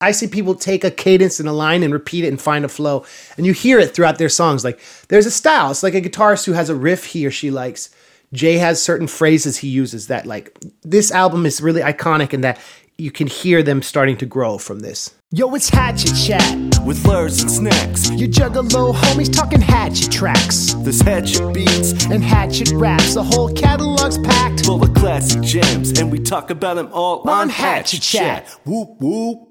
ICP 0.00 0.30
people 0.30 0.54
take 0.54 0.84
a 0.84 0.90
cadence 0.90 1.40
and 1.40 1.48
a 1.48 1.52
line 1.52 1.82
and 1.82 1.92
repeat 1.92 2.24
it 2.24 2.28
and 2.28 2.40
find 2.40 2.64
a 2.64 2.68
flow. 2.68 3.04
And 3.36 3.44
you 3.44 3.52
hear 3.52 3.78
it 3.80 3.94
throughout 3.94 4.18
their 4.18 4.28
songs. 4.28 4.64
Like 4.64 4.80
there's 5.08 5.26
a 5.26 5.30
style. 5.30 5.70
It's 5.70 5.82
like 5.82 5.94
a 5.94 6.00
guitarist 6.00 6.46
who 6.46 6.52
has 6.52 6.70
a 6.70 6.74
riff 6.74 7.04
he 7.06 7.26
or 7.26 7.30
she 7.30 7.50
likes. 7.50 7.90
Jay 8.32 8.58
has 8.58 8.80
certain 8.80 9.06
phrases 9.08 9.58
he 9.58 9.68
uses 9.68 10.06
that 10.08 10.26
like 10.26 10.56
this 10.82 11.10
album 11.10 11.46
is 11.46 11.60
really 11.60 11.80
iconic 11.80 12.32
in 12.32 12.42
that 12.42 12.60
you 12.96 13.10
can 13.10 13.26
hear 13.26 13.62
them 13.62 13.80
starting 13.80 14.16
to 14.18 14.26
grow 14.26 14.58
from 14.58 14.80
this. 14.80 15.14
Yo, 15.30 15.52
it's 15.54 15.68
Hatchet 15.68 16.14
Chat. 16.14 16.84
with 16.84 17.04
Lars 17.06 17.42
and 17.42 17.50
Snacks. 17.50 18.10
Your 18.10 18.28
juggalo 18.28 18.94
homies 18.94 19.32
talking 19.32 19.60
hatchet 19.60 20.10
tracks 20.10 20.74
There's 20.74 21.00
hatchet 21.02 21.52
beats 21.52 22.06
and 22.06 22.22
hatchet 22.22 22.70
raps. 22.72 23.14
The 23.14 23.22
whole 23.22 23.52
catalog's 23.52 24.18
packed. 24.18 24.64
full 24.64 24.82
of 24.82 24.94
classic 24.94 25.42
gems, 25.42 25.98
and 25.98 26.10
we 26.10 26.18
talk 26.18 26.50
about 26.50 26.74
them 26.74 26.88
all 26.92 27.20
On 27.28 27.28
on 27.28 27.48
Hatchet 27.48 27.98
Hatchet 27.98 28.00
Chat. 28.02 28.46
Chat. 28.46 28.60
Whoop 28.64 28.96
whoop. 29.00 29.47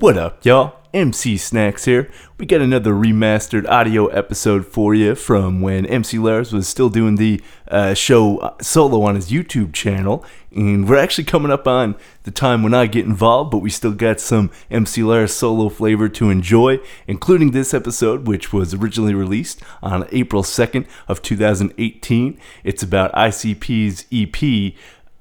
What 0.00 0.16
up, 0.16 0.46
y'all? 0.46 0.76
MC 0.94 1.36
Snacks 1.36 1.84
here. 1.84 2.08
We 2.38 2.46
got 2.46 2.60
another 2.60 2.92
remastered 2.92 3.68
audio 3.68 4.06
episode 4.06 4.64
for 4.64 4.94
you 4.94 5.16
from 5.16 5.60
when 5.60 5.84
MC 5.86 6.20
Lars 6.20 6.52
was 6.52 6.68
still 6.68 6.88
doing 6.88 7.16
the 7.16 7.42
uh, 7.66 7.94
show 7.94 8.54
solo 8.62 9.02
on 9.02 9.16
his 9.16 9.28
YouTube 9.28 9.72
channel. 9.72 10.24
And 10.54 10.88
we're 10.88 10.98
actually 10.98 11.24
coming 11.24 11.50
up 11.50 11.66
on 11.66 11.96
the 12.22 12.30
time 12.30 12.62
when 12.62 12.74
I 12.74 12.86
get 12.86 13.06
involved, 13.06 13.50
but 13.50 13.58
we 13.58 13.70
still 13.70 13.92
got 13.92 14.20
some 14.20 14.52
MC 14.70 15.02
Lars 15.02 15.34
solo 15.34 15.68
flavor 15.68 16.08
to 16.10 16.30
enjoy, 16.30 16.78
including 17.08 17.50
this 17.50 17.74
episode, 17.74 18.28
which 18.28 18.52
was 18.52 18.74
originally 18.74 19.14
released 19.14 19.60
on 19.82 20.08
April 20.12 20.44
2nd 20.44 20.86
of 21.08 21.22
2018. 21.22 22.38
It's 22.62 22.84
about 22.84 23.12
ICP's 23.14 24.06
EP 24.12 24.74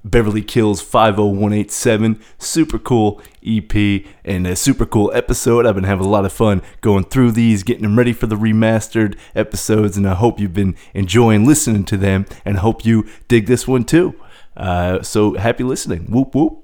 Beverly 0.10 0.42
Kills 0.42 0.82
50187. 0.82 2.20
Super 2.38 2.80
cool 2.80 3.22
EP 3.46 4.04
and 4.26 4.48
a 4.48 4.56
super 4.56 4.86
cool 4.86 5.12
episode. 5.14 5.66
I've 5.66 5.76
been 5.76 5.84
having 5.84 6.06
a 6.06 6.10
lot 6.10 6.26
of 6.26 6.34
fun 6.34 6.62
going 6.82 7.06
through 7.06 7.32
these, 7.32 7.64
getting 7.64 7.84
them 7.84 7.98
ready 7.98 8.14
for 8.14 8.28
the 8.28 8.36
remastered 8.36 9.18
episodes, 9.36 9.98
and 9.98 10.08
I 10.08 10.16
hope 10.16 10.40
you've 10.40 10.54
been 10.54 10.76
enjoying 10.94 11.46
listening 11.46 11.84
to 11.86 11.98
them 11.98 12.26
and 12.46 12.58
hope 12.58 12.86
you 12.86 13.08
dig 13.28 13.48
this 13.48 13.68
one 13.68 13.84
too. 13.84 14.16
Uh, 14.56 15.02
so 15.02 15.36
happy 15.36 15.64
listening. 15.64 16.06
Whoop 16.10 16.34
whoop. 16.34 16.64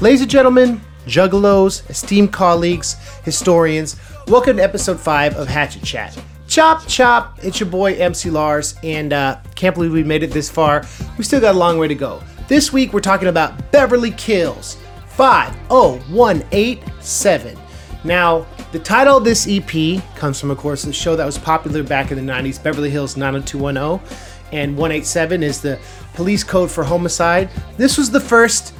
Ladies 0.00 0.22
and 0.22 0.30
gentlemen, 0.30 0.80
juggalos, 1.06 1.88
esteemed 1.90 2.32
colleagues, 2.32 2.94
historians, 3.24 3.96
welcome 4.28 4.56
to 4.56 4.62
episode 4.62 4.98
5 4.98 5.36
of 5.36 5.46
Hatchet 5.46 5.82
Chat. 5.82 6.18
Chop, 6.48 6.86
chop, 6.88 7.38
it's 7.42 7.60
your 7.60 7.68
boy 7.68 7.94
MC 7.94 8.30
Lars, 8.30 8.74
and 8.82 9.12
uh, 9.12 9.38
can't 9.54 9.74
believe 9.74 9.92
we 9.92 10.02
made 10.02 10.22
it 10.22 10.32
this 10.32 10.50
far. 10.50 10.84
We 11.16 11.22
still 11.22 11.40
got 11.40 11.54
a 11.54 11.58
long 11.58 11.78
way 11.78 11.86
to 11.86 11.94
go. 11.94 12.22
This 12.50 12.70
week 12.72 12.92
we're 12.92 12.98
talking 12.98 13.28
about 13.28 13.70
Beverly 13.70 14.10
Kills 14.10 14.76
50187. 15.06 17.56
Now, 18.02 18.44
the 18.72 18.80
title 18.80 19.18
of 19.18 19.22
this 19.22 19.46
EP 19.48 20.02
comes 20.16 20.40
from, 20.40 20.50
of 20.50 20.58
course, 20.58 20.84
a 20.84 20.92
show 20.92 21.14
that 21.14 21.24
was 21.24 21.38
popular 21.38 21.84
back 21.84 22.10
in 22.10 22.16
the 22.16 22.32
90s, 22.32 22.60
Beverly 22.60 22.90
Hills 22.90 23.16
90210, 23.16 24.04
and 24.50 24.76
187 24.76 25.44
is 25.44 25.60
the 25.60 25.78
police 26.14 26.42
code 26.42 26.72
for 26.72 26.82
homicide. 26.82 27.50
This 27.76 27.96
was 27.96 28.10
the 28.10 28.18
first 28.18 28.74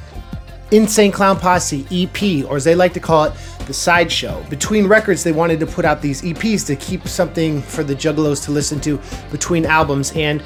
Insane 0.71 1.13
Clown 1.13 1.39
Posse 1.39 1.85
EP, 1.91 2.43
or 2.49 2.57
as 2.57 2.65
they 2.65 2.75
like 2.75 2.91
to 2.91 2.99
call 2.99 3.23
it, 3.23 3.31
the 3.67 3.73
sideshow. 3.73 4.43
Between 4.49 4.85
records, 4.85 5.23
they 5.23 5.31
wanted 5.31 5.61
to 5.61 5.65
put 5.65 5.85
out 5.85 6.01
these 6.01 6.21
EPs 6.23 6.67
to 6.67 6.75
keep 6.75 7.07
something 7.07 7.61
for 7.61 7.85
the 7.85 7.95
Juggalos 7.95 8.43
to 8.45 8.51
listen 8.51 8.81
to 8.81 8.99
between 9.31 9.65
albums. 9.65 10.11
And 10.13 10.43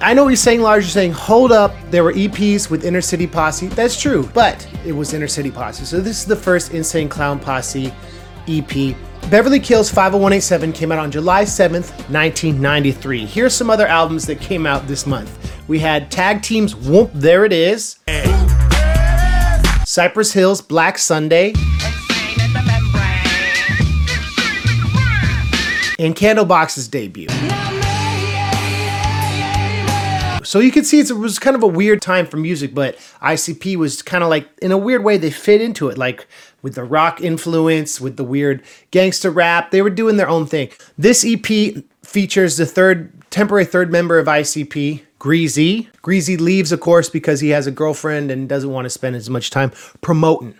I 0.00 0.14
know 0.14 0.22
what 0.24 0.30
you're 0.30 0.36
saying, 0.36 0.60
Lars. 0.60 0.84
You're 0.84 0.90
saying, 0.90 1.12
hold 1.12 1.50
up, 1.50 1.74
there 1.90 2.04
were 2.04 2.12
EPs 2.12 2.70
with 2.70 2.84
Inner 2.84 3.00
City 3.00 3.26
Posse. 3.26 3.66
That's 3.68 4.00
true, 4.00 4.30
but 4.32 4.66
it 4.86 4.92
was 4.92 5.12
Inner 5.12 5.26
City 5.26 5.50
Posse. 5.50 5.84
So 5.84 6.00
this 6.00 6.20
is 6.20 6.24
the 6.24 6.36
first 6.36 6.72
Insane 6.72 7.08
Clown 7.08 7.40
Posse 7.40 7.92
EP. 8.46 8.96
Beverly 9.28 9.58
Kills 9.58 9.90
50187 9.90 10.72
came 10.72 10.92
out 10.92 11.00
on 11.00 11.10
July 11.10 11.42
7th, 11.42 11.90
1993. 12.10 13.26
Here's 13.26 13.52
some 13.52 13.70
other 13.70 13.86
albums 13.88 14.24
that 14.26 14.40
came 14.40 14.66
out 14.66 14.86
this 14.86 15.04
month. 15.04 15.52
We 15.66 15.80
had 15.80 16.10
Tag 16.10 16.42
Teams 16.42 16.76
Whoop, 16.76 17.10
There 17.12 17.44
It 17.44 17.52
Is. 17.52 17.98
Cypress 19.84 20.32
Hill's 20.32 20.62
Black 20.62 20.96
Sunday. 20.96 21.54
And 25.98 26.14
Candlebox's 26.14 26.86
debut. 26.86 27.26
So 30.48 30.60
you 30.60 30.72
can 30.72 30.82
see 30.82 30.98
it 30.98 31.10
was 31.10 31.38
kind 31.38 31.54
of 31.54 31.62
a 31.62 31.66
weird 31.66 32.00
time 32.00 32.24
for 32.24 32.38
music, 32.38 32.74
but 32.74 32.96
ICP 33.20 33.76
was 33.76 34.00
kind 34.00 34.24
of 34.24 34.30
like, 34.30 34.48
in 34.62 34.72
a 34.72 34.78
weird 34.78 35.04
way, 35.04 35.18
they 35.18 35.30
fit 35.30 35.60
into 35.60 35.88
it, 35.88 35.98
like 35.98 36.26
with 36.62 36.74
the 36.74 36.84
rock 36.84 37.20
influence, 37.20 38.00
with 38.00 38.16
the 38.16 38.24
weird 38.24 38.62
gangster 38.90 39.30
rap. 39.30 39.72
They 39.72 39.82
were 39.82 39.90
doing 39.90 40.16
their 40.16 40.26
own 40.30 40.46
thing. 40.46 40.70
This 40.96 41.22
EP 41.22 41.84
features 42.02 42.56
the 42.56 42.64
third, 42.64 43.12
temporary 43.30 43.66
third 43.66 43.92
member 43.92 44.18
of 44.18 44.26
ICP, 44.26 45.02
Greez-E. 45.20 45.90
Greez-E 46.02 46.38
leaves, 46.38 46.72
of 46.72 46.80
course, 46.80 47.10
because 47.10 47.40
he 47.40 47.50
has 47.50 47.66
a 47.66 47.70
girlfriend 47.70 48.30
and 48.30 48.48
doesn't 48.48 48.70
want 48.70 48.86
to 48.86 48.90
spend 48.90 49.16
as 49.16 49.28
much 49.28 49.50
time 49.50 49.70
promoting. 50.00 50.58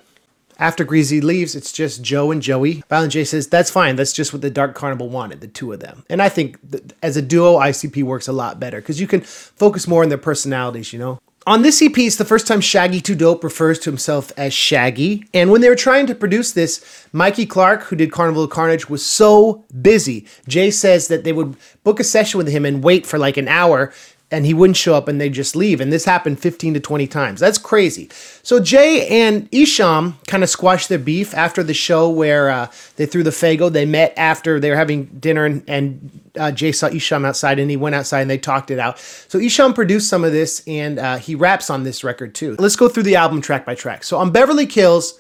After 0.60 0.84
Greez-E 0.84 1.20
leaves, 1.20 1.54
it's 1.54 1.70
just 1.70 2.02
Joe 2.02 2.32
and 2.32 2.42
Joey. 2.42 2.82
Violent 2.88 3.12
J 3.12 3.24
says, 3.24 3.46
that's 3.46 3.70
fine. 3.70 3.94
That's 3.94 4.12
just 4.12 4.32
what 4.32 4.42
the 4.42 4.50
Dark 4.50 4.74
Carnival 4.74 5.08
wanted, 5.08 5.41
the 5.41 5.46
two 5.46 5.72
of 5.72 5.78
them. 5.78 6.04
And 6.10 6.20
I 6.20 6.28
think 6.28 6.58
as 7.00 7.16
a 7.16 7.22
duo, 7.22 7.58
ICP 7.58 8.02
works 8.02 8.26
a 8.26 8.32
lot 8.32 8.58
better 8.58 8.80
because 8.80 9.00
you 9.00 9.06
can 9.06 9.20
focus 9.20 9.86
more 9.86 10.02
on 10.02 10.08
their 10.08 10.19
personalities, 10.19 10.92
you 10.92 10.98
know? 10.98 11.20
On 11.46 11.62
this 11.62 11.80
EP, 11.80 11.96
it's 11.96 12.16
the 12.16 12.26
first 12.26 12.46
time 12.46 12.60
Shaggy 12.60 13.00
2 13.00 13.14
Dope 13.14 13.42
refers 13.42 13.78
to 13.78 13.91
himself 13.91 14.32
as 14.36 14.52
Shaggy. 14.52 15.26
And 15.32 15.50
when 15.50 15.60
they 15.60 15.70
were 15.70 15.76
trying 15.76 16.06
to 16.08 16.14
produce 16.14 16.52
this, 16.52 17.06
Mikey 17.12 17.46
Clark, 17.46 17.84
who 17.84 17.96
did 17.96 18.12
Carnival 18.12 18.42
of 18.42 18.50
Carnage, 18.50 18.90
was 18.90 19.06
so 19.06 19.64
busy. 19.80 20.26
Jay 20.46 20.70
says 20.70 21.08
that 21.08 21.25
they 21.25 21.32
would 21.32 21.56
book 21.84 22.00
a 22.00 22.04
session 22.04 22.36
with 22.36 22.48
him 22.48 22.66
and 22.66 22.84
wait 22.84 23.06
for 23.06 23.19
like 23.19 23.36
an 23.36 23.48
hour 23.48 23.94
and 24.30 24.44
he 24.44 24.52
wouldn't 24.52 24.76
show 24.76 24.94
up 24.94 25.08
and 25.08 25.20
they'd 25.20 25.32
just 25.32 25.56
leave. 25.56 25.80
And 25.80 25.92
this 25.92 26.04
happened 26.04 26.38
15 26.38 26.74
to 26.74 26.80
20 26.80 27.06
times. 27.06 27.40
That's 27.40 27.56
crazy. 27.56 28.10
So 28.42 28.60
Jay 28.60 29.08
and 29.08 29.50
Esham 29.50 30.14
kind 30.26 30.42
of 30.42 30.50
squashed 30.50 30.90
their 30.90 30.98
beef 30.98 31.34
after 31.34 31.62
the 31.62 31.72
show 31.72 32.10
where 32.10 32.50
uh, 32.50 32.70
they 32.96 33.06
threw 33.06 33.22
the 33.22 33.30
Faygo. 33.30 33.72
They 33.72 33.86
met 33.86 34.12
after 34.16 34.60
they 34.60 34.68
were 34.68 34.76
having 34.76 35.04
dinner 35.06 35.46
and, 35.46 35.62
and 35.66 36.20
uh, 36.38 36.52
Jay 36.52 36.72
saw 36.72 36.90
Esham 36.90 37.24
outside 37.24 37.58
and 37.58 37.70
he 37.70 37.76
went 37.76 37.94
outside 37.94 38.20
and 38.20 38.30
they 38.30 38.38
talked 38.38 38.70
it 38.70 38.78
out. 38.78 38.98
So 38.98 39.38
Esham 39.38 39.74
produced 39.74 40.10
some 40.10 40.24
of 40.24 40.32
this 40.32 40.62
and 40.66 40.98
uh, 40.98 41.16
he 41.16 41.34
raps 41.34 41.70
on 41.70 41.84
this 41.84 42.04
record 42.04 42.34
too. 42.34 42.56
Let's 42.58 42.76
go 42.76 42.88
through 42.88 43.04
the 43.04 43.16
album 43.16 43.40
track 43.40 43.64
by 43.64 43.74
track. 43.74 44.04
So 44.04 44.18
on 44.18 44.30
Beverly 44.30 44.66
Kills, 44.66 45.18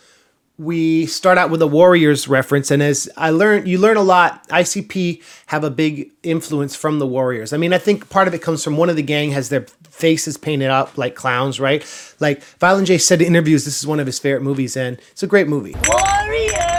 we 0.58 1.06
start 1.06 1.38
out 1.38 1.50
with 1.50 1.62
a 1.62 1.66
Warriors 1.66 2.26
reference, 2.26 2.70
and 2.72 2.82
as 2.82 3.08
I 3.16 3.30
learned, 3.30 3.68
you 3.68 3.78
learn 3.78 3.96
a 3.96 4.02
lot. 4.02 4.46
ICP 4.48 5.22
have 5.46 5.62
a 5.62 5.70
big 5.70 6.10
influence 6.24 6.74
from 6.74 6.98
the 6.98 7.06
Warriors. 7.06 7.52
I 7.52 7.56
mean, 7.56 7.72
I 7.72 7.78
think 7.78 8.10
part 8.10 8.26
of 8.26 8.34
it 8.34 8.42
comes 8.42 8.64
from 8.64 8.76
one 8.76 8.90
of 8.90 8.96
the 8.96 9.02
gang 9.02 9.30
has 9.30 9.48
their 9.50 9.66
faces 9.88 10.36
painted 10.36 10.70
up 10.70 10.98
like 10.98 11.14
clowns, 11.14 11.60
right? 11.60 11.84
Like 12.18 12.42
Violent 12.58 12.88
J 12.88 12.98
said 12.98 13.20
in 13.20 13.28
interviews, 13.28 13.64
this 13.64 13.78
is 13.78 13.86
one 13.86 14.00
of 14.00 14.06
his 14.06 14.18
favorite 14.18 14.42
movies, 14.42 14.76
and 14.76 14.98
it's 15.12 15.22
a 15.22 15.28
great 15.28 15.46
movie. 15.46 15.76
Warriors, 15.86 16.77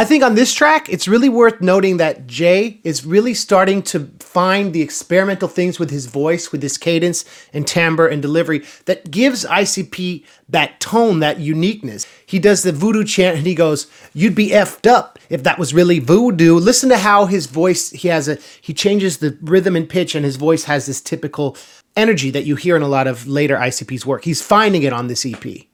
I 0.00 0.04
think 0.04 0.22
on 0.22 0.36
this 0.36 0.54
track, 0.54 0.88
it's 0.88 1.08
really 1.08 1.28
worth 1.28 1.60
noting 1.60 1.96
that 1.96 2.28
Jay 2.28 2.80
is 2.84 3.04
really 3.04 3.34
starting 3.34 3.82
to 3.82 4.08
find 4.20 4.72
the 4.72 4.80
experimental 4.80 5.48
things 5.48 5.80
with 5.80 5.90
his 5.90 6.06
voice, 6.06 6.52
with 6.52 6.62
his 6.62 6.78
cadence 6.78 7.24
and 7.52 7.66
timbre 7.66 8.06
and 8.06 8.22
delivery 8.22 8.64
that 8.84 9.10
gives 9.10 9.44
ICP 9.44 10.24
that 10.50 10.78
tone, 10.78 11.18
that 11.18 11.40
uniqueness. 11.40 12.06
He 12.24 12.38
does 12.38 12.62
the 12.62 12.70
voodoo 12.70 13.02
chant 13.02 13.38
and 13.38 13.46
he 13.48 13.56
goes, 13.56 13.88
You'd 14.14 14.36
be 14.36 14.50
effed 14.50 14.88
up 14.88 15.18
if 15.30 15.42
that 15.42 15.58
was 15.58 15.74
really 15.74 15.98
voodoo. 15.98 16.54
Listen 16.54 16.90
to 16.90 16.98
how 16.98 17.26
his 17.26 17.46
voice, 17.46 17.90
he 17.90 18.06
has 18.06 18.28
a, 18.28 18.38
he 18.60 18.72
changes 18.72 19.18
the 19.18 19.36
rhythm 19.42 19.74
and 19.74 19.88
pitch 19.88 20.14
and 20.14 20.24
his 20.24 20.36
voice 20.36 20.62
has 20.64 20.86
this 20.86 21.00
typical 21.00 21.56
energy 21.96 22.30
that 22.30 22.44
you 22.44 22.54
hear 22.54 22.76
in 22.76 22.82
a 22.82 22.88
lot 22.88 23.08
of 23.08 23.26
later 23.26 23.56
ICP's 23.56 24.06
work. 24.06 24.24
He's 24.24 24.42
finding 24.42 24.84
it 24.84 24.92
on 24.92 25.08
this 25.08 25.26
EP. 25.26 25.66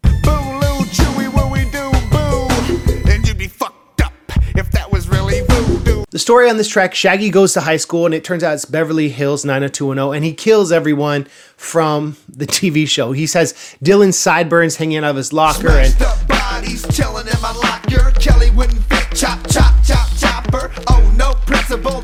The 6.14 6.20
story 6.20 6.48
on 6.48 6.58
this 6.58 6.68
track 6.68 6.94
Shaggy 6.94 7.28
goes 7.28 7.54
to 7.54 7.60
high 7.60 7.76
school, 7.76 8.06
and 8.06 8.14
it 8.14 8.22
turns 8.22 8.44
out 8.44 8.54
it's 8.54 8.64
Beverly 8.64 9.08
Hills 9.08 9.44
90210, 9.44 10.16
and 10.16 10.24
he 10.24 10.32
kills 10.32 10.70
everyone 10.70 11.24
from 11.56 12.16
the 12.28 12.46
TV 12.46 12.88
show. 12.88 13.10
He 13.10 13.26
says 13.26 13.52
Dylan's 13.82 14.16
sideburns 14.16 14.76
hanging 14.76 14.98
out 14.98 15.10
of 15.10 15.16
his 15.16 15.32
locker, 15.32 15.70
and 15.70 15.92
bodies 16.28 16.86
chilling 16.96 17.26
in 17.26 17.42
my 17.42 17.50
locker. 17.50 18.12
Kelly 18.20 18.50
wouldn't 18.50 18.80
fit. 18.84 19.18
Chop, 19.18 19.44
chop, 19.50 19.74
chop, 19.84 20.08
chopper. 20.16 20.70
Oh, 20.86 21.14
no 21.18 21.32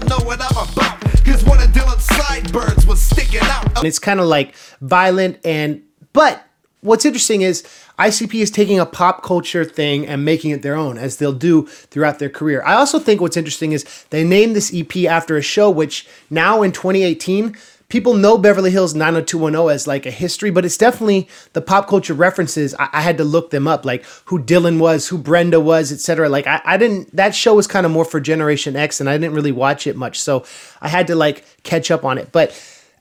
know 0.08 0.18
what 0.26 0.40
I'm 0.40 0.56
about. 0.56 1.00
Cause 1.24 1.44
one 1.44 1.62
of 1.62 1.68
Dylan's 1.70 2.02
sideburns 2.02 2.84
was 2.86 3.00
sticking 3.00 3.42
out. 3.42 3.78
and 3.78 3.86
it's 3.86 4.00
kind 4.00 4.18
of 4.18 4.26
like 4.26 4.56
violent 4.80 5.38
and 5.44 5.84
but 6.12 6.44
what's 6.80 7.04
interesting 7.04 7.42
is 7.42 7.64
ICP 8.00 8.40
is 8.40 8.50
taking 8.50 8.80
a 8.80 8.86
pop 8.86 9.22
culture 9.22 9.64
thing 9.64 10.06
and 10.06 10.24
making 10.24 10.50
it 10.50 10.62
their 10.62 10.74
own, 10.74 10.96
as 10.96 11.18
they'll 11.18 11.32
do 11.32 11.66
throughout 11.66 12.18
their 12.18 12.30
career. 12.30 12.62
I 12.64 12.74
also 12.74 12.98
think 12.98 13.20
what's 13.20 13.36
interesting 13.36 13.72
is 13.72 13.84
they 14.10 14.24
named 14.24 14.56
this 14.56 14.72
EP 14.74 15.04
after 15.04 15.36
a 15.36 15.42
show 15.42 15.70
which 15.70 16.08
now 16.30 16.62
in 16.62 16.72
2018 16.72 17.56
people 17.90 18.14
know 18.14 18.38
Beverly 18.38 18.70
Hills 18.70 18.94
90210 18.94 19.74
as 19.74 19.86
like 19.86 20.06
a 20.06 20.10
history, 20.10 20.50
but 20.50 20.64
it's 20.64 20.78
definitely 20.78 21.28
the 21.52 21.60
pop 21.60 21.88
culture 21.88 22.14
references. 22.14 22.74
I, 22.78 22.88
I 22.94 23.00
had 23.02 23.18
to 23.18 23.24
look 23.24 23.50
them 23.50 23.68
up, 23.68 23.84
like 23.84 24.04
who 24.26 24.42
Dylan 24.42 24.78
was, 24.78 25.08
who 25.08 25.18
Brenda 25.18 25.60
was, 25.60 25.92
etc. 25.92 26.30
Like 26.30 26.46
I, 26.46 26.62
I 26.64 26.76
didn't. 26.78 27.14
That 27.14 27.34
show 27.34 27.54
was 27.54 27.66
kind 27.66 27.84
of 27.84 27.92
more 27.92 28.06
for 28.06 28.20
Generation 28.20 28.76
X, 28.76 29.00
and 29.00 29.10
I 29.10 29.18
didn't 29.18 29.34
really 29.34 29.52
watch 29.52 29.86
it 29.86 29.96
much, 29.96 30.18
so 30.18 30.46
I 30.80 30.88
had 30.88 31.06
to 31.08 31.14
like 31.14 31.44
catch 31.64 31.90
up 31.90 32.04
on 32.04 32.16
it. 32.16 32.32
But 32.32 32.50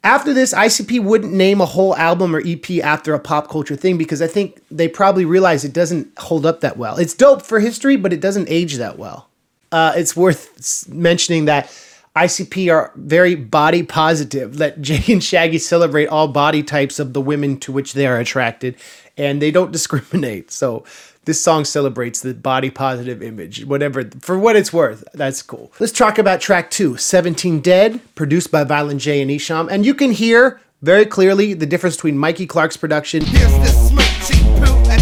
after 0.04 0.34
this, 0.34 0.54
ICP 0.54 1.04
wouldn't 1.04 1.34
name 1.34 1.60
a 1.60 1.66
whole 1.66 1.96
album 1.98 2.36
or 2.36 2.42
EP 2.46 2.69
after 2.84 3.13
a 3.13 3.19
pop 3.19 3.50
culture 3.50 3.75
thing 3.75 3.98
because 3.98 4.22
I 4.22 4.28
think 4.28 4.62
they 4.72 4.88
probably 4.88 5.25
realize 5.25 5.66
it 5.66 5.74
doesn't 5.74 6.18
hold 6.18 6.46
up 6.46 6.62
that 6.62 6.78
well. 6.78 6.98
It's 6.98 7.13
dope 7.13 7.42
for 7.42 7.60
history, 7.60 7.98
but 7.98 8.13
it 8.13 8.22
doesn't 8.22 8.48
age 8.50 8.75
that 8.75 8.98
well. 8.98 9.30
Uh, 9.72 9.94
it's 9.96 10.16
worth 10.16 10.88
mentioning 10.90 11.46
that 11.46 11.68
ICP 12.16 12.74
are 12.74 12.92
very 12.96 13.36
body 13.36 13.84
positive. 13.84 14.57
Let 14.57 14.81
Jay 14.81 15.04
and 15.12 15.24
Shaggy 15.24 15.57
celebrate 15.57 16.07
all 16.07 16.28
body 16.28 16.63
types 16.63 17.00
of 17.00 17.13
the 17.13 17.22
women 17.22 17.60
to 17.62 17.72
which 17.72 17.94
they 17.94 18.07
are 18.07 18.18
attracted, 18.18 18.75
and 19.18 19.42
they 19.42 19.52
don't 19.52 19.72
discriminate. 19.74 20.52
So 20.52 20.86
this 21.25 21.42
song 21.42 21.66
celebrates 21.66 22.21
the 22.21 22.33
body 22.33 22.69
positive 22.69 23.21
image, 23.21 23.66
whatever, 23.66 24.10
for 24.19 24.38
what 24.38 24.56
it's 24.56 24.74
worth. 24.74 25.04
That's 25.13 25.42
cool. 25.42 25.71
Let's 25.80 25.92
talk 25.92 26.18
about 26.18 26.42
track 26.42 26.71
two 26.71 26.98
17 26.98 27.60
Dead, 27.60 28.00
produced 28.16 28.51
by 28.51 28.63
Violent 28.63 29.01
J 29.01 29.21
and 29.21 29.30
Esham. 29.30 29.69
And 29.69 29.86
you 29.86 29.94
can 29.94 30.12
hear 30.12 30.60
very 30.81 31.06
clearly 31.06 31.54
the 31.54 31.66
difference 31.66 31.95
between 31.95 32.18
Mikey 32.18 32.48
Clark's 32.48 32.77
production 32.77 33.25
Here's 33.25 33.51
this 33.60 33.92
smoochy 33.92 34.39
poo 34.57 34.89
at 34.89 35.00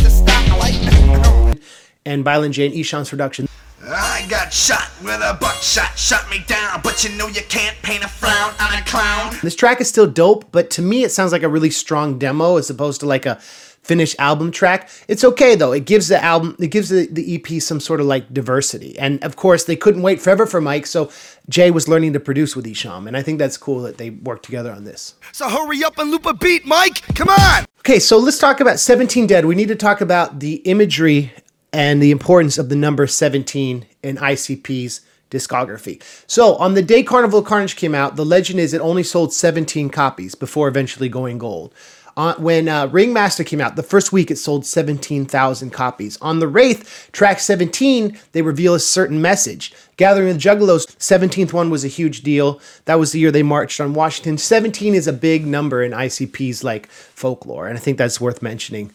and 2.08 2.24
Violent 2.24 2.56
J 2.56 2.68
and 2.68 2.75
Esham's 2.75 3.10
production. 3.10 3.48
I 3.84 4.25
got 4.30 4.52
shot 4.52 4.90
with 5.04 5.22
a 5.22 5.38
buckshot, 5.40 5.98
shot 5.98 6.30
me 6.30 6.44
down, 6.48 6.81
but 6.84 7.04
you 7.04 7.16
know 7.16 7.28
you 7.28 7.42
can't 7.48 7.75
paint 7.84 8.04
a 8.04 8.08
frown 8.08 8.54
on 8.60 8.74
a 8.74 8.84
clown. 8.86 9.36
This 9.44 9.56
track 9.56 9.80
is 9.81 9.88
still 9.88 10.08
dope, 10.08 10.52
but 10.52 10.69
to 10.72 10.81
me, 10.81 11.04
it 11.04 11.10
sounds 11.10 11.31
like 11.31 11.44
a 11.44 11.50
really 11.50 11.69
strong 11.69 12.18
demo 12.18 12.58
as 12.58 12.69
opposed 12.69 13.02
to 13.02 13.06
like 13.06 13.25
a 13.25 13.40
finished 13.88 14.16
album 14.19 14.51
track. 14.51 14.89
It's 15.07 15.24
okay 15.24 15.56
though. 15.56 15.72
It 15.72 15.86
gives 15.86 16.10
the 16.10 16.24
album, 16.24 16.56
it 16.60 16.68
gives 16.68 16.89
the, 16.89 17.07
the 17.07 17.36
EP 17.36 17.62
some 17.62 17.80
sort 17.80 18.00
of 18.00 18.06
like 18.06 18.34
diversity. 18.34 18.98
And 19.00 19.24
of 19.24 19.36
course, 19.36 19.63
they 19.63 19.75
couldn't 19.75 20.01
wait 20.01 20.22
forever 20.22 20.45
for 20.45 20.62
Mike, 20.62 20.86
so 20.86 21.10
Jay 21.50 21.72
was 21.72 21.88
learning 21.88 22.13
to 22.13 22.19
produce 22.19 22.56
with 22.56 22.66
Esham, 22.66 23.07
and 23.07 23.16
I 23.16 23.22
think 23.22 23.39
that's 23.39 23.57
cool 23.57 23.81
that 23.84 23.98
they 23.98 24.10
worked 24.10 24.44
together 24.44 24.72
on 24.72 24.84
this. 24.84 25.16
So 25.31 25.50
hurry 25.50 25.84
up 25.84 25.98
and 25.98 26.12
loop 26.12 26.25
a 26.25 26.34
beat, 26.34 26.66
Mike. 26.66 27.01
Come 27.16 27.30
on. 27.30 27.66
Okay, 27.80 28.00
so 28.00 28.18
let's 28.18 28.38
talk 28.38 28.60
about 28.60 28.80
17 28.80 29.28
Dead. 29.28 29.45
We 29.45 29.56
need 29.56 29.69
to 29.69 29.75
talk 29.75 30.01
about 30.01 30.40
the 30.40 30.56
imagery 30.66 31.31
and 31.72 32.01
the 32.01 32.12
importance 32.12 32.57
of 32.57 32.69
the 32.69 32.75
number 32.75 33.07
17 33.07 33.86
in 34.04 34.18
ICP's 34.18 35.01
discography. 35.30 36.01
So, 36.28 36.56
on 36.56 36.74
the 36.74 36.81
day 36.81 37.04
Carnival 37.04 37.42
Carnage 37.42 37.75
came 37.75 37.94
out, 37.94 38.16
the 38.16 38.25
legend 38.25 38.60
is 38.60 38.74
it 38.74 38.81
only 38.81 39.04
sold 39.04 39.33
17 39.33 39.90
copies 39.90 40.36
before 40.36 40.68
eventually 40.68 41.10
going 41.10 41.38
gold. 41.38 41.74
When 42.18 42.68
uh, 42.68 42.88
Ringmaster 42.88 43.44
came 43.44 43.62
out, 43.62 43.75
the 43.75 43.84
first 43.84 44.12
week 44.12 44.31
it 44.31 44.38
sold 44.38 44.66
17,000 44.66 45.69
copies. 45.69 46.18
On 46.18 46.40
the 46.40 46.48
Wraith, 46.48 47.10
track 47.12 47.40
17, 47.40 48.18
they 48.31 48.42
reveal 48.42 48.74
a 48.74 48.80
certain 48.80 49.22
message. 49.22 49.72
Gathering 49.98 50.34
the 50.34 50.40
Juggalos, 50.40 50.88
17th 50.98 51.54
one 51.54 51.69
was 51.69 51.86
a 51.86 51.90
huge 51.90 52.24
deal. 52.24 52.60
That 52.86 53.00
was 53.00 53.12
the 53.12 53.19
year 53.19 53.31
they 53.31 53.44
marched 53.44 53.80
on 53.80 53.94
Washington. 53.94 54.40
17 54.40 54.96
is 54.96 55.08
a 55.08 55.14
big 55.14 55.46
number 55.46 55.84
in 55.84 55.92
ICP's 55.92 56.64
like 56.64 56.88
folklore, 56.88 57.68
and 57.68 57.78
I 57.78 57.81
think 57.81 58.00
that's 58.00 58.19
worth 58.19 58.42
mentioning 58.42 58.92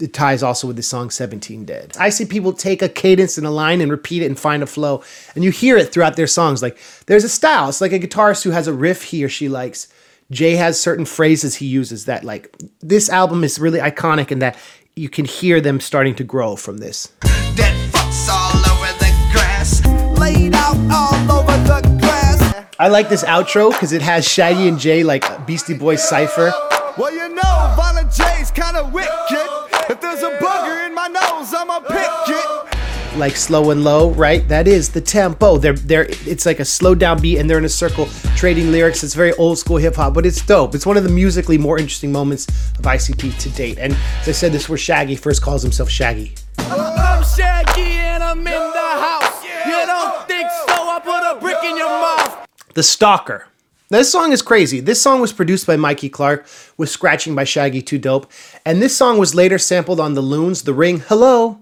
it 0.00 0.12
ties 0.12 0.42
also 0.42 0.66
with 0.66 0.76
the 0.76 0.82
song 0.82 1.10
17 1.10 1.64
Dead. 1.64 1.90
ICP 1.90 2.40
will 2.40 2.52
take 2.52 2.82
a 2.82 2.88
cadence 2.88 3.38
and 3.38 3.46
a 3.46 3.50
line 3.50 3.80
and 3.80 3.90
repeat 3.90 4.22
it 4.22 4.26
and 4.26 4.38
find 4.38 4.62
a 4.62 4.66
flow. 4.66 5.02
And 5.34 5.44
you 5.44 5.50
hear 5.50 5.76
it 5.76 5.92
throughout 5.92 6.16
their 6.16 6.26
songs. 6.26 6.62
Like 6.62 6.78
there's 7.06 7.24
a 7.24 7.28
style. 7.28 7.68
It's 7.68 7.80
like 7.80 7.92
a 7.92 8.00
guitarist 8.00 8.42
who 8.42 8.50
has 8.50 8.66
a 8.66 8.72
riff 8.72 9.04
he 9.04 9.24
or 9.24 9.28
she 9.28 9.48
likes. 9.48 9.92
Jay 10.32 10.56
has 10.56 10.80
certain 10.80 11.04
phrases 11.04 11.56
he 11.56 11.66
uses 11.66 12.06
that 12.06 12.24
like 12.24 12.56
this 12.80 13.10
album 13.10 13.44
is 13.44 13.58
really 13.58 13.78
iconic 13.78 14.30
and 14.30 14.40
that 14.40 14.56
you 14.96 15.10
can 15.10 15.26
hear 15.26 15.60
them 15.60 15.78
starting 15.78 16.14
to 16.14 16.24
grow 16.24 16.56
from 16.56 16.78
this. 16.78 17.12
Dead 17.54 17.92
fucks 17.92 18.28
all 18.30 18.56
over 18.72 18.92
the 18.98 19.12
grass, 19.30 19.84
laid 20.18 20.54
out 20.54 20.76
all 20.90 21.38
over 21.38 21.52
the 21.64 21.98
grass. 22.00 22.66
I 22.78 22.88
like 22.88 23.10
this 23.10 23.22
outro 23.24 23.70
because 23.72 23.92
it 23.92 24.00
has 24.00 24.26
Shaggy 24.26 24.68
and 24.68 24.78
Jay 24.78 25.04
like 25.04 25.46
Beastie 25.46 25.76
Boys 25.76 26.02
cipher. 26.02 26.50
Well, 26.96 27.12
you 27.12 27.28
know, 27.34 27.74
Violent 27.76 28.10
J's 28.10 28.50
kinda 28.50 28.88
wicked. 28.92 29.90
If 29.90 30.00
there's 30.00 30.22
a 30.22 30.30
booger 30.38 30.86
in 30.86 30.94
my 30.94 31.08
nose, 31.08 31.52
I'ma 31.54 31.80
pick 31.80 32.34
it. 32.34 32.71
Like 33.16 33.36
slow 33.36 33.70
and 33.70 33.84
low, 33.84 34.10
right? 34.10 34.46
That 34.48 34.66
is 34.66 34.88
the 34.88 35.00
tempo. 35.00 35.58
They're 35.58 35.74
they're 35.74 36.06
it's 36.08 36.46
like 36.46 36.60
a 36.60 36.64
slow 36.64 36.94
down 36.94 37.20
beat 37.20 37.38
and 37.38 37.48
they're 37.48 37.58
in 37.58 37.64
a 37.64 37.68
circle 37.68 38.06
trading 38.36 38.72
lyrics. 38.72 39.04
It's 39.04 39.14
very 39.14 39.32
old 39.34 39.58
school 39.58 39.76
hip 39.76 39.96
hop, 39.96 40.14
but 40.14 40.24
it's 40.24 40.44
dope. 40.44 40.74
It's 40.74 40.86
one 40.86 40.96
of 40.96 41.04
the 41.04 41.10
musically 41.10 41.58
more 41.58 41.78
interesting 41.78 42.10
moments 42.10 42.46
of 42.48 42.84
ICP 42.84 43.38
to 43.38 43.50
date. 43.50 43.78
And 43.78 43.92
as 44.20 44.28
I 44.28 44.32
said, 44.32 44.52
this 44.52 44.62
is 44.62 44.68
where 44.68 44.78
Shaggy 44.78 45.16
first 45.16 45.42
calls 45.42 45.62
himself 45.62 45.90
Shaggy. 45.90 46.34
I'm 46.58 47.22
Shaggy 47.22 47.82
and 47.82 48.22
I'm 48.22 48.38
in 48.38 48.44
the 48.44 48.90
house. 48.98 49.44
You 49.44 49.86
don't 49.86 50.26
think 50.26 50.48
so? 50.66 50.74
I 50.74 51.00
put 51.04 51.36
a 51.36 51.38
brick 51.38 51.62
in 51.64 51.76
your 51.76 51.88
mouth. 51.88 52.46
The 52.74 52.82
Stalker. 52.82 53.46
This 53.90 54.10
song 54.10 54.32
is 54.32 54.40
crazy. 54.40 54.80
This 54.80 55.02
song 55.02 55.20
was 55.20 55.34
produced 55.34 55.66
by 55.66 55.76
Mikey 55.76 56.08
Clark 56.08 56.46
with 56.78 56.88
scratching 56.88 57.34
by 57.34 57.44
Shaggy 57.44 57.82
2 57.82 57.98
Dope. 57.98 58.32
And 58.64 58.80
this 58.80 58.96
song 58.96 59.18
was 59.18 59.34
later 59.34 59.58
sampled 59.58 60.00
on 60.00 60.14
The 60.14 60.22
Loons, 60.22 60.62
The 60.62 60.72
Ring, 60.72 61.00
Hello? 61.00 61.60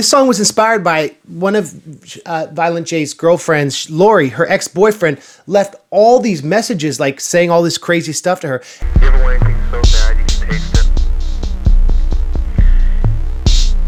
This 0.00 0.08
song 0.08 0.28
was 0.28 0.38
inspired 0.38 0.82
by 0.82 1.14
one 1.28 1.54
of 1.54 1.74
uh, 2.24 2.46
Violent 2.52 2.86
J's 2.86 3.12
girlfriends, 3.12 3.90
Lori. 3.90 4.30
Her 4.30 4.48
ex 4.48 4.66
boyfriend 4.66 5.20
left 5.46 5.74
all 5.90 6.20
these 6.20 6.42
messages, 6.42 6.98
like 6.98 7.20
saying 7.20 7.50
all 7.50 7.62
this 7.62 7.76
crazy 7.76 8.14
stuff 8.14 8.40
to 8.40 8.48
her. 8.48 8.62
You 8.98 9.08
ever 9.08 9.32
anything 9.32 9.56
so 9.70 9.82
bad 9.82 10.16
you 10.16 10.24
can 10.24 10.48
taste 10.48 10.74
it? 10.74 10.90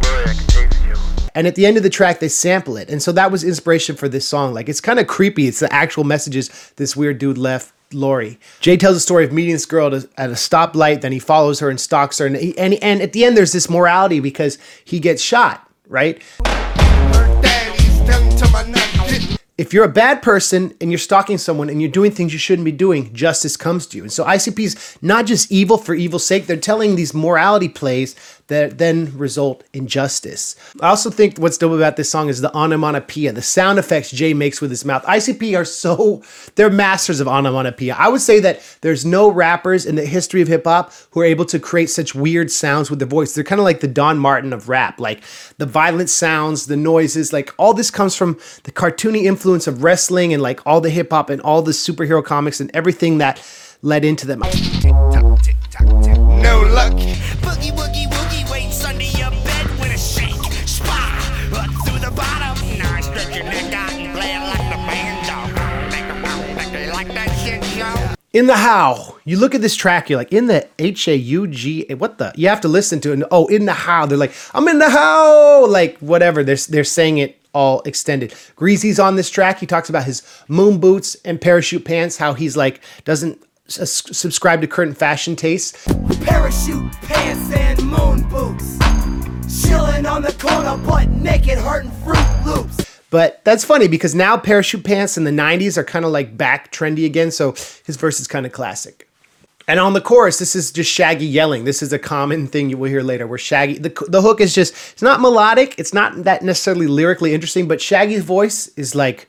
Lily, 0.03 0.25
I 0.25 0.35
can 0.35 0.47
taste 0.49 0.85
you. 0.85 0.97
And 1.35 1.47
at 1.47 1.55
the 1.55 1.65
end 1.65 1.79
of 1.79 1.83
the 1.83 1.89
track, 1.89 2.21
they 2.21 2.29
sample 2.29 2.77
it. 2.77 2.91
And 2.91 3.03
so 3.03 3.11
that 3.13 3.33
was 3.33 3.43
inspiration 3.43 3.97
for 3.97 4.07
this 4.07 4.27
song. 4.29 4.53
Like, 4.53 4.69
it's 4.69 4.83
kind 4.83 4.99
of 4.99 5.07
creepy. 5.07 5.49
It's 5.49 5.61
the 5.61 5.73
actual 5.73 6.05
messages 6.05 6.75
this 6.77 6.95
weird 6.95 7.21
dude 7.21 7.39
left 7.39 7.73
Lori. 7.95 8.39
Jay 8.61 8.77
tells 8.77 8.97
the 8.97 9.01
story 9.01 9.25
of 9.25 9.33
meeting 9.33 9.55
this 9.55 9.65
girl 9.65 9.87
at 9.87 10.05
a, 10.05 10.09
at 10.19 10.29
a 10.29 10.35
stoplight, 10.35 11.01
then 11.01 11.13
he 11.13 11.19
follows 11.19 11.61
her 11.61 11.71
and 11.71 11.81
stalks 11.81 12.19
her. 12.19 12.27
And, 12.27 12.37
he, 12.37 12.59
and, 12.59 12.75
and 12.75 13.01
at 13.01 13.15
the 13.15 13.25
end, 13.25 13.35
there's 13.35 13.53
this 13.53 13.71
morality 13.71 14.21
because 14.21 14.59
he 14.85 15.01
gets 15.01 15.23
shot, 15.23 15.67
right? 15.93 16.23
If 19.59 19.73
you're 19.73 19.85
a 19.85 19.89
bad 19.89 20.23
person 20.23 20.75
and 20.81 20.91
you're 20.91 20.99
stalking 20.99 21.39
someone 21.39 21.69
and 21.69 21.81
you're 21.81 21.91
doing 21.91 22.11
things 22.11 22.33
you 22.33 22.39
shouldn't 22.39 22.65
be 22.65 22.73
doing, 22.73 23.13
justice 23.15 23.57
comes 23.57 23.87
to 23.89 23.99
you. 23.99 24.03
And 24.03 24.13
so 24.13 24.25
ICP's 24.25 24.99
not 25.03 25.27
just 25.27 25.53
evil 25.53 25.77
for 25.77 25.95
evil's 25.95 26.27
sake, 26.27 26.47
they're 26.47 26.57
telling 26.57 26.97
these 26.97 27.15
morality 27.15 27.69
plays 27.69 28.17
that 28.53 28.79
then 28.79 29.17
result 29.17 29.65
in 29.73 29.87
justice. 29.87 30.55
I 30.81 30.89
also 30.89 31.11
think 31.11 31.39
what's 31.39 31.59
dope 31.59 31.73
about 31.73 31.97
this 31.97 32.11
song 32.11 32.29
is 32.29 32.41
the 32.41 32.55
onomatopoeia, 32.55 33.33
the 33.33 33.43
sound 33.43 33.79
effects 33.79 34.11
Jay 34.11 34.35
makes 34.35 34.61
with 34.61 34.71
his 34.71 34.85
mouth. 34.85 35.03
ICP 35.05 35.57
are 35.59 35.65
so, 35.65 36.23
they're 36.55 36.71
masters 36.71 37.21
of 37.21 37.29
onomatopoeia. 37.29 37.97
I 37.99 38.09
would 38.09 38.21
say 38.21 38.41
that 38.41 38.63
there's 38.83 39.05
no 39.05 39.31
rappers 39.31 39.87
in 39.87 39.95
the 39.95 40.05
history 40.05 40.43
of 40.43 40.49
hip 40.49 40.65
hop 40.65 40.93
who 41.11 41.21
are 41.21 41.25
able 41.25 41.45
to 41.47 41.59
create 41.59 41.91
such 41.91 42.15
weird 42.15 42.51
sounds 42.51 42.91
with 42.91 42.99
their 42.99 43.09
voice. 43.09 43.35
They're 43.35 43.45
kind 43.45 43.61
of 43.61 43.65
like 43.65 43.81
the 43.81 43.89
Don 43.89 44.19
Martin 44.19 44.53
of 44.53 44.69
rap, 44.69 45.01
like 45.01 45.23
the 45.59 45.67
violent 45.67 46.11
sounds, 46.11 46.67
the 46.67 46.77
noises, 46.77 47.33
like 47.33 47.55
all 47.59 47.75
this 47.75 47.91
comes 47.91 48.15
from 48.15 48.39
the 48.65 48.73
cartoony 48.73 49.25
influence 49.25 49.67
of 49.67 49.83
wrestling 49.83 50.33
and 50.33 50.43
like 50.43 50.65
all 50.67 50.81
the 50.81 50.91
hip 50.91 51.11
hop 51.11 51.31
and 51.31 51.41
all 51.43 51.63
the 51.63 51.73
superhero 51.73 52.25
comics 52.25 52.61
and 52.61 52.71
everything 52.75 53.19
that 53.19 53.43
led 53.83 54.05
into 54.05 54.27
them. 54.27 54.41
No 56.41 56.61
luck. 56.63 56.93
Boogie 57.43 57.73
woogie 57.73 58.12
In 68.33 68.47
the 68.47 68.57
how, 68.57 69.19
you 69.27 69.39
look 69.39 69.55
at 69.55 69.61
this 69.61 69.77
track, 69.77 70.09
you're 70.09 70.19
like, 70.19 70.33
in 70.33 70.47
the 70.47 70.67
H 70.79 71.07
A 71.07 71.15
U 71.15 71.47
G, 71.47 71.85
what 71.93 72.17
the? 72.17 72.33
You 72.35 72.49
have 72.49 72.63
to 72.63 72.69
listen 72.69 72.99
to 73.03 73.13
it. 73.13 73.23
Oh, 73.31 73.47
in 73.49 73.67
the 73.67 73.75
how, 73.75 74.07
they're 74.07 74.17
like, 74.17 74.33
I'm 74.55 74.67
in 74.69 74.79
the 74.79 74.89
how, 74.89 75.67
like 75.67 75.99
whatever. 75.99 76.43
They're 76.43 76.57
they're 76.57 76.83
saying 76.83 77.19
it 77.19 77.39
all 77.53 77.83
extended. 77.83 78.31
Greez-E's 78.57 78.99
on 78.99 79.17
this 79.17 79.29
track. 79.29 79.59
He 79.59 79.67
talks 79.67 79.91
about 79.91 80.05
his 80.05 80.23
moon 80.49 80.79
boots 80.79 81.15
and 81.27 81.39
parachute 81.39 81.85
pants. 81.85 82.17
How 82.17 82.33
he's 82.33 82.57
like 82.57 82.81
doesn't 83.05 83.39
s- 83.69 84.03
subscribe 84.17 84.63
to 84.63 84.67
current 84.67 84.97
fashion 84.97 85.37
tastes. 85.37 85.87
Parachute 86.23 86.91
pants 87.03 87.53
and 87.55 87.83
moon 87.83 88.27
boots. 88.31 88.79
Chilling 89.63 90.07
on 90.07 90.23
the 90.23 90.33
corner, 90.33 90.79
butt 90.87 91.07
naked, 91.11 91.59
Loops. 91.59 91.82
But 93.13 93.45
that's 93.45 93.63
funny 93.63 93.89
because 93.89 94.15
now 94.15 94.39
parachute 94.39 94.85
pants 94.85 95.19
in 95.19 95.25
the 95.25 95.31
90s 95.31 95.77
are 95.77 95.85
kind 95.85 96.07
of 96.07 96.11
like 96.11 96.35
back 96.35 96.73
trendy 96.73 97.05
again. 97.05 97.31
So 97.31 97.53
his 97.85 97.97
verse 97.97 98.19
is 98.19 98.27
kind 98.27 98.47
of 98.47 98.53
classic. 98.53 99.07
And 99.69 99.79
on 99.79 99.93
the 99.93 100.01
chorus, 100.01 100.39
this 100.39 100.57
is 100.57 100.73
just 100.73 100.91
Shaggy 100.91 101.27
yelling. 101.27 101.65
This 101.65 101.83
is 101.83 101.93
a 101.93 101.99
common 101.99 102.47
thing 102.47 102.71
you 102.71 102.79
will 102.79 102.89
hear 102.89 103.03
later 103.03 103.27
where 103.27 103.37
Shaggy, 103.37 103.77
the, 103.77 103.91
the 104.09 104.23
hook 104.23 104.41
is 104.41 104.55
just, 104.55 104.73
it's 104.93 105.03
not 105.03 105.21
melodic. 105.21 105.75
It's 105.79 105.93
not 105.93 106.25
that 106.25 106.41
necessarily 106.41 106.87
lyrically 106.87 107.35
interesting, 107.35 107.69
but 107.69 107.83
Shaggy's 107.83 108.25
voice 108.25 108.69
is 108.79 108.95
like, 108.95 109.29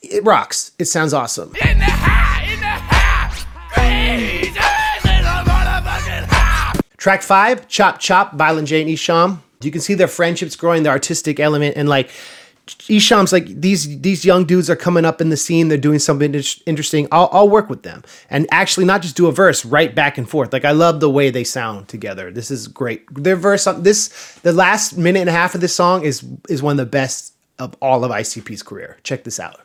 it 0.00 0.24
rocks. 0.24 0.72
It 0.78 0.86
sounds 0.86 1.12
awesome. 1.12 1.54
In 1.62 1.78
the 1.78 1.84
high, 1.84 2.54
in 2.54 2.58
the 2.58 2.66
high, 2.66 3.28
crazy 3.68 4.48
little 4.48 6.26
high. 6.26 6.80
Track 6.96 7.20
five, 7.20 7.68
Chop 7.68 7.98
Chop, 7.98 8.32
Violent 8.32 8.66
J 8.66 8.80
and 8.80 8.90
Esham. 8.90 9.40
You 9.62 9.70
can 9.70 9.80
see 9.80 9.94
their 9.94 10.08
friendships 10.08 10.56
growing, 10.56 10.82
the 10.82 10.88
artistic 10.90 11.38
element, 11.38 11.76
and 11.76 11.88
like 11.88 12.10
Esham's 12.88 13.32
like 13.32 13.46
these 13.46 14.00
these 14.00 14.24
young 14.24 14.44
dudes 14.44 14.70
are 14.70 14.76
coming 14.76 15.04
up 15.04 15.20
in 15.20 15.28
the 15.28 15.36
scene. 15.36 15.68
They're 15.68 15.78
doing 15.78 15.98
something 15.98 16.34
interesting. 16.66 17.08
I'll, 17.10 17.28
I'll 17.32 17.48
work 17.48 17.68
with 17.68 17.82
them 17.82 18.02
and 18.28 18.46
actually 18.50 18.86
not 18.86 19.02
just 19.02 19.16
do 19.16 19.26
a 19.26 19.32
verse 19.32 19.64
right 19.64 19.94
back 19.94 20.18
and 20.18 20.28
forth. 20.28 20.52
Like 20.52 20.64
I 20.64 20.70
love 20.70 21.00
the 21.00 21.10
way 21.10 21.30
they 21.30 21.44
sound 21.44 21.88
together. 21.88 22.30
This 22.30 22.50
is 22.50 22.68
great. 22.68 23.02
Their 23.12 23.36
verse 23.36 23.66
on 23.66 23.82
this 23.82 24.38
the 24.42 24.52
last 24.52 24.96
minute 24.96 25.20
and 25.20 25.28
a 25.28 25.32
half 25.32 25.54
of 25.54 25.60
this 25.60 25.74
song 25.74 26.04
is 26.04 26.24
is 26.48 26.62
one 26.62 26.72
of 26.72 26.78
the 26.78 26.90
best 26.90 27.34
of 27.58 27.74
all 27.82 28.04
of 28.04 28.10
ICP's 28.10 28.62
career. 28.62 28.98
Check 29.02 29.24
this 29.24 29.40
out. 29.40 29.60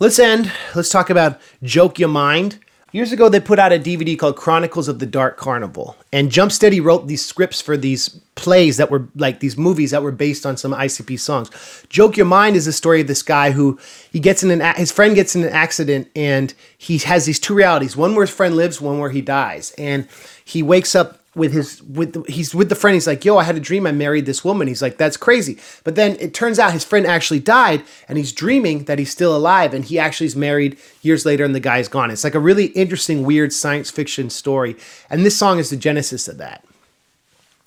Let's 0.00 0.20
end. 0.20 0.52
Let's 0.76 0.90
talk 0.90 1.10
about 1.10 1.40
Joke 1.62 1.98
Your 1.98 2.08
Mind. 2.08 2.60
Years 2.92 3.10
ago, 3.10 3.28
they 3.28 3.40
put 3.40 3.58
out 3.58 3.72
a 3.72 3.80
DVD 3.80 4.16
called 4.16 4.36
Chronicles 4.36 4.86
of 4.86 5.00
the 5.00 5.06
Dark 5.06 5.36
Carnival. 5.36 5.96
And 6.12 6.30
Jumpsteady 6.30 6.82
wrote 6.82 7.08
these 7.08 7.24
scripts 7.24 7.60
for 7.60 7.76
these 7.76 8.08
plays 8.36 8.76
that 8.76 8.92
were 8.92 9.08
like 9.16 9.40
these 9.40 9.58
movies 9.58 9.90
that 9.90 10.04
were 10.04 10.12
based 10.12 10.46
on 10.46 10.56
some 10.56 10.72
ICP 10.72 11.18
songs. 11.18 11.50
Joke 11.88 12.16
Your 12.16 12.26
Mind 12.26 12.54
is 12.54 12.64
the 12.64 12.72
story 12.72 13.00
of 13.00 13.08
this 13.08 13.24
guy 13.24 13.50
who 13.50 13.76
he 14.12 14.20
gets 14.20 14.44
in 14.44 14.52
an 14.52 14.60
a- 14.60 14.72
his 14.74 14.92
friend 14.92 15.16
gets 15.16 15.34
in 15.34 15.42
an 15.42 15.52
accident 15.52 16.08
and 16.14 16.54
he 16.78 16.98
has 16.98 17.26
these 17.26 17.40
two 17.40 17.54
realities: 17.54 17.96
one 17.96 18.14
where 18.14 18.24
his 18.24 18.34
friend 18.34 18.54
lives, 18.54 18.80
one 18.80 19.00
where 19.00 19.10
he 19.10 19.20
dies. 19.20 19.72
And 19.76 20.06
he 20.44 20.62
wakes 20.62 20.94
up 20.94 21.20
with 21.38 21.52
his 21.52 21.82
with 21.82 22.12
the, 22.12 22.22
he's 22.30 22.54
with 22.54 22.68
the 22.68 22.74
friend. 22.74 22.94
He's 22.94 23.06
like 23.06 23.24
yo 23.24 23.38
i 23.38 23.44
had 23.44 23.56
a 23.56 23.60
dream 23.60 23.86
i 23.86 23.92
married 23.92 24.26
this 24.26 24.44
woman. 24.44 24.68
He's 24.68 24.82
like 24.82 24.98
that's 24.98 25.16
crazy. 25.16 25.58
But 25.84 25.94
then 25.94 26.16
it 26.20 26.34
turns 26.34 26.58
out 26.58 26.72
his 26.72 26.84
friend 26.84 27.06
actually 27.06 27.40
died 27.40 27.82
and 28.08 28.18
he's 28.18 28.32
dreaming 28.32 28.84
that 28.84 28.98
he's 28.98 29.10
still 29.10 29.34
alive 29.34 29.72
and 29.72 29.84
he 29.84 29.98
actually 29.98 30.26
is 30.26 30.36
married 30.36 30.78
years 31.02 31.24
later 31.24 31.44
and 31.44 31.54
the 31.54 31.60
guy's 31.60 31.88
gone. 31.88 32.10
It's 32.10 32.24
like 32.24 32.34
a 32.34 32.40
really 32.40 32.66
interesting 32.66 33.24
weird 33.24 33.52
science 33.52 33.90
fiction 33.90 34.28
story. 34.28 34.76
And 35.08 35.24
this 35.24 35.36
song 35.36 35.58
is 35.58 35.70
the 35.70 35.76
genesis 35.76 36.28
of 36.28 36.38
that. 36.38 36.64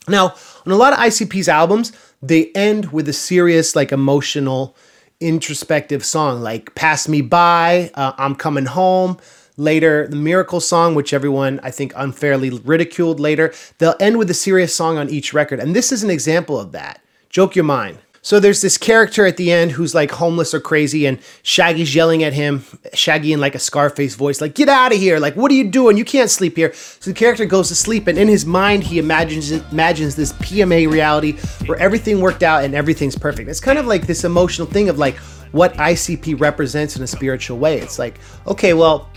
Now, 0.07 0.35
on 0.65 0.71
a 0.71 0.75
lot 0.75 0.93
of 0.93 0.99
ICP's 0.99 1.47
albums, 1.47 1.91
they 2.21 2.51
end 2.53 2.91
with 2.91 3.07
a 3.07 3.13
serious, 3.13 3.75
like 3.75 3.91
emotional, 3.91 4.75
introspective 5.19 6.03
song, 6.03 6.41
like 6.41 6.73
Pass 6.75 7.07
Me 7.07 7.21
By, 7.21 7.91
uh, 7.93 8.13
I'm 8.17 8.35
Coming 8.35 8.65
Home. 8.65 9.17
Later, 9.57 10.07
the 10.07 10.15
Miracle 10.15 10.59
song, 10.59 10.95
which 10.95 11.13
everyone 11.13 11.59
I 11.61 11.71
think 11.71 11.93
unfairly 11.95 12.49
ridiculed 12.49 13.19
later. 13.19 13.53
They'll 13.77 13.95
end 13.99 14.17
with 14.17 14.29
a 14.29 14.33
serious 14.33 14.73
song 14.73 14.97
on 14.97 15.09
each 15.09 15.33
record. 15.33 15.59
And 15.59 15.75
this 15.75 15.91
is 15.91 16.03
an 16.03 16.09
example 16.09 16.59
of 16.59 16.71
that. 16.71 17.01
Joke 17.29 17.55
Your 17.55 17.65
Mind. 17.65 17.99
So 18.23 18.39
there's 18.39 18.61
this 18.61 18.77
character 18.77 19.25
at 19.25 19.37
the 19.37 19.51
end 19.51 19.71
who's 19.71 19.95
like 19.95 20.11
homeless 20.11 20.53
or 20.53 20.59
crazy, 20.59 21.07
and 21.07 21.17
Shaggy's 21.41 21.95
yelling 21.95 22.21
at 22.21 22.33
him, 22.33 22.63
Shaggy 22.93 23.33
in 23.33 23.39
like 23.39 23.55
a 23.55 23.59
Scarface 23.59 24.13
voice, 24.13 24.39
like, 24.39 24.53
get 24.53 24.69
out 24.69 24.93
of 24.93 24.99
here, 24.99 25.17
like, 25.17 25.35
what 25.35 25.49
are 25.51 25.55
you 25.55 25.67
doing? 25.69 25.97
You 25.97 26.05
can't 26.05 26.29
sleep 26.29 26.55
here. 26.55 26.71
So 26.73 27.09
the 27.09 27.15
character 27.15 27.45
goes 27.45 27.69
to 27.69 27.75
sleep, 27.75 28.05
and 28.05 28.19
in 28.19 28.27
his 28.27 28.45
mind, 28.45 28.83
he 28.83 28.99
imagines 28.99 29.51
imagines 29.51 30.15
this 30.15 30.33
PMA 30.33 30.91
reality 30.91 31.37
where 31.65 31.79
everything 31.79 32.21
worked 32.21 32.43
out 32.43 32.63
and 32.63 32.75
everything's 32.75 33.17
perfect. 33.17 33.49
It's 33.49 33.59
kind 33.59 33.79
of 33.79 33.87
like 33.87 34.05
this 34.05 34.23
emotional 34.23 34.67
thing 34.67 34.87
of 34.87 34.99
like 34.99 35.17
what 35.51 35.73
ICP 35.73 36.39
represents 36.39 36.95
in 36.95 37.01
a 37.01 37.07
spiritual 37.07 37.57
way. 37.57 37.79
It's 37.79 37.97
like, 37.97 38.19
okay, 38.45 38.75
well, 38.75 39.09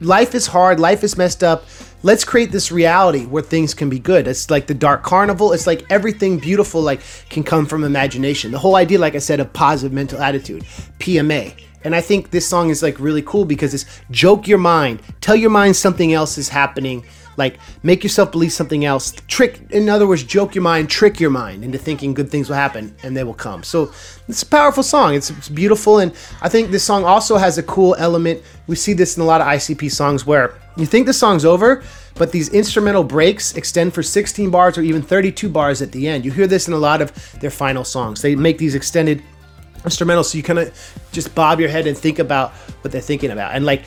life 0.00 0.34
is 0.34 0.46
hard, 0.46 0.80
life 0.80 1.02
is 1.04 1.16
messed 1.16 1.42
up. 1.42 1.64
Let's 2.02 2.24
create 2.24 2.52
this 2.52 2.70
reality 2.70 3.24
where 3.26 3.42
things 3.42 3.74
can 3.74 3.88
be 3.88 3.98
good. 3.98 4.28
It's 4.28 4.50
like 4.50 4.66
the 4.66 4.74
dark 4.74 5.02
carnival. 5.02 5.52
It's 5.52 5.66
like 5.66 5.84
everything 5.90 6.38
beautiful 6.38 6.80
like 6.80 7.00
can 7.30 7.42
come 7.42 7.66
from 7.66 7.84
imagination. 7.84 8.52
The 8.52 8.58
whole 8.58 8.76
idea, 8.76 8.98
like 8.98 9.14
I 9.14 9.18
said, 9.18 9.40
of 9.40 9.52
positive 9.52 9.92
mental 9.92 10.20
attitude, 10.20 10.64
PMA. 10.98 11.65
And 11.84 11.94
I 11.94 12.00
think 12.00 12.30
this 12.30 12.48
song 12.48 12.70
is 12.70 12.82
like 12.82 12.98
really 12.98 13.22
cool 13.22 13.44
because 13.44 13.74
it's 13.74 13.84
joke 14.10 14.48
your 14.48 14.58
mind, 14.58 15.02
tell 15.20 15.36
your 15.36 15.50
mind 15.50 15.76
something 15.76 16.12
else 16.12 16.38
is 16.38 16.48
happening. 16.48 17.04
Like 17.36 17.58
make 17.82 18.02
yourself 18.02 18.32
believe 18.32 18.52
something 18.52 18.84
else. 18.84 19.12
Trick, 19.28 19.60
in 19.70 19.88
other 19.88 20.06
words, 20.06 20.24
joke 20.24 20.54
your 20.54 20.62
mind, 20.62 20.88
trick 20.88 21.20
your 21.20 21.30
mind 21.30 21.64
into 21.64 21.78
thinking 21.78 22.14
good 22.14 22.30
things 22.30 22.48
will 22.48 22.56
happen 22.56 22.94
and 23.02 23.16
they 23.16 23.24
will 23.24 23.34
come. 23.34 23.62
So 23.62 23.92
it's 24.28 24.42
a 24.42 24.46
powerful 24.46 24.82
song. 24.82 25.14
It's, 25.14 25.30
it's 25.30 25.48
beautiful, 25.48 25.98
and 25.98 26.12
I 26.40 26.48
think 26.48 26.70
this 26.70 26.84
song 26.84 27.04
also 27.04 27.36
has 27.36 27.58
a 27.58 27.62
cool 27.62 27.94
element. 27.98 28.42
We 28.66 28.76
see 28.76 28.94
this 28.94 29.16
in 29.16 29.22
a 29.22 29.26
lot 29.26 29.40
of 29.40 29.46
ICP 29.46 29.92
songs 29.92 30.26
where 30.26 30.54
you 30.76 30.86
think 30.86 31.06
the 31.06 31.12
song's 31.12 31.44
over, 31.44 31.82
but 32.14 32.32
these 32.32 32.48
instrumental 32.50 33.04
breaks 33.04 33.54
extend 33.54 33.94
for 33.94 34.02
16 34.02 34.50
bars 34.50 34.76
or 34.76 34.82
even 34.82 35.02
32 35.02 35.48
bars 35.48 35.80
at 35.82 35.92
the 35.92 36.08
end. 36.08 36.24
You 36.24 36.32
hear 36.32 36.46
this 36.46 36.68
in 36.68 36.74
a 36.74 36.78
lot 36.78 37.00
of 37.00 37.12
their 37.40 37.50
final 37.50 37.84
songs. 37.84 38.22
They 38.22 38.34
make 38.34 38.58
these 38.58 38.74
extended 38.74 39.22
instrumentals 39.84 40.26
so 40.26 40.38
you 40.38 40.44
kind 40.44 40.58
of 40.58 40.98
just 41.12 41.34
bob 41.34 41.60
your 41.60 41.68
head 41.68 41.86
and 41.86 41.96
think 41.96 42.18
about 42.18 42.52
what 42.82 42.92
they're 42.92 43.00
thinking 43.00 43.30
about. 43.30 43.54
And 43.54 43.64
like 43.64 43.82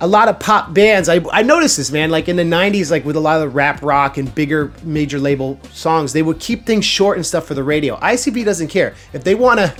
a 0.00 0.06
lot 0.06 0.28
of 0.28 0.40
pop 0.40 0.72
bands, 0.72 1.08
I, 1.08 1.20
I 1.30 1.42
noticed 1.42 1.76
this, 1.76 1.90
man. 1.90 2.10
Like 2.10 2.28
in 2.28 2.36
the 2.36 2.42
90s, 2.42 2.90
like 2.90 3.04
with 3.04 3.16
a 3.16 3.20
lot 3.20 3.36
of 3.36 3.42
the 3.42 3.48
rap 3.48 3.82
rock 3.82 4.16
and 4.16 4.34
bigger 4.34 4.72
major 4.82 5.18
label 5.18 5.60
songs, 5.72 6.12
they 6.12 6.22
would 6.22 6.40
keep 6.40 6.64
things 6.64 6.84
short 6.84 7.16
and 7.16 7.26
stuff 7.26 7.46
for 7.46 7.54
the 7.54 7.62
radio. 7.62 7.96
ICP 7.96 8.44
doesn't 8.44 8.68
care. 8.68 8.94
If 9.12 9.24
they 9.24 9.34
want 9.34 9.60
a 9.60 9.74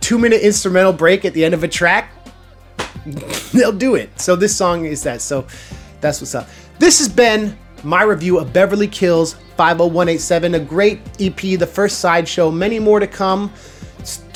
two 0.00 0.18
minute 0.18 0.42
instrumental 0.42 0.92
break 0.92 1.24
at 1.24 1.32
the 1.32 1.44
end 1.44 1.54
of 1.54 1.64
a 1.64 1.68
track, 1.68 2.12
they'll 3.52 3.72
do 3.72 3.94
it. 3.94 4.20
So 4.20 4.36
this 4.36 4.54
song 4.54 4.84
is 4.84 5.02
that. 5.04 5.22
So 5.22 5.46
that's 6.00 6.20
what's 6.20 6.34
up. 6.34 6.48
This 6.78 6.98
has 6.98 7.08
been 7.08 7.56
my 7.82 8.02
review 8.02 8.38
of 8.38 8.52
Beverly 8.52 8.88
Kills 8.88 9.34
50187, 9.56 10.54
a 10.54 10.60
great 10.60 11.00
EP, 11.20 11.36
the 11.58 11.66
first 11.66 11.98
sideshow, 12.00 12.50
many 12.50 12.78
more 12.78 13.00
to 13.00 13.06
come. 13.06 13.52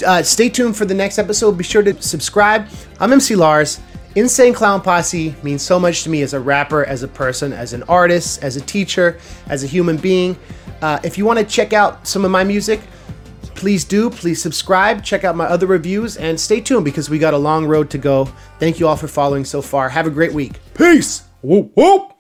Uh, 0.07 0.23
stay 0.23 0.49
tuned 0.49 0.77
for 0.77 0.85
the 0.85 0.95
next 0.95 1.19
episode. 1.19 1.53
Be 1.53 1.65
sure 1.65 1.83
to 1.83 2.01
subscribe. 2.03 2.69
I'm 3.01 3.13
MC 3.13 3.37
Lars. 3.37 3.81
Insane 4.15 4.55
Clown 4.55 4.81
Posse 4.81 5.35
means 5.43 5.63
so 5.63 5.79
much 5.79 6.03
to 6.05 6.11
me 6.11 6.23
as 6.23 6.33
a 6.33 6.41
rapper, 6.41 6.85
as 6.87 7.03
a 7.03 7.09
person, 7.09 7.53
as 7.53 7.75
an 7.75 7.83
artist, 7.83 8.43
as 8.43 8.57
a 8.57 8.63
teacher, 8.63 9.19
as 9.49 9.63
a 9.63 9.67
human 9.67 9.99
being. 9.99 10.39
Uh, 10.81 10.99
if 11.05 11.19
you 11.19 11.27
want 11.27 11.39
to 11.39 11.45
check 11.45 11.75
out 11.75 12.07
some 12.07 12.25
of 12.25 12.31
my 12.31 12.43
music, 12.43 12.81
please 13.55 13.85
do. 13.85 14.09
Please 14.09 14.41
subscribe, 14.41 15.05
check 15.05 15.25
out 15.25 15.37
my 15.37 15.45
other 15.45 15.67
reviews, 15.67 16.17
and 16.17 16.39
stay 16.41 16.61
tuned 16.61 16.85
because 16.85 17.11
we 17.11 17.19
got 17.19 17.35
a 17.35 17.39
long 17.39 17.67
road 17.67 17.91
to 17.91 17.99
go. 17.99 18.25
Thank 18.59 18.81
you 18.81 18.89
all 18.89 18.97
for 18.97 19.09
following 19.09 19.45
so 19.45 19.61
far. 19.61 19.89
Have 19.91 20.07
a 20.07 20.11
great 20.11 20.33
week. 20.33 20.61
Peace. 20.75 21.25
Whoop, 21.43 21.73
whoop. 21.75 22.16